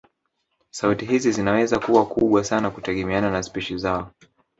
Sauti 0.71 1.05
hizi 1.05 1.31
zinaweza 1.31 1.79
kuwa 1.79 2.05
kubwa 2.05 2.43
sana 2.43 2.69
kutegemeana 2.69 3.31
na 3.31 3.43
spishi 3.43 3.77
zao 3.77 4.11